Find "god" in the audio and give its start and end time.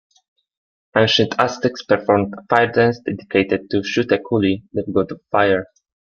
4.91-5.11